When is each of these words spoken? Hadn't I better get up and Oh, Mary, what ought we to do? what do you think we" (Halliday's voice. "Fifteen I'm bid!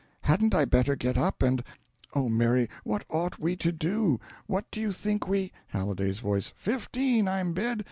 Hadn't 0.21 0.55
I 0.55 0.65
better 0.65 0.95
get 0.95 1.15
up 1.15 1.43
and 1.43 1.63
Oh, 2.15 2.27
Mary, 2.27 2.67
what 2.83 3.05
ought 3.07 3.37
we 3.37 3.55
to 3.57 3.71
do? 3.71 4.19
what 4.47 4.65
do 4.71 4.81
you 4.81 4.91
think 4.91 5.27
we" 5.27 5.51
(Halliday's 5.75 6.17
voice. 6.17 6.53
"Fifteen 6.55 7.27
I'm 7.27 7.53
bid! 7.53 7.79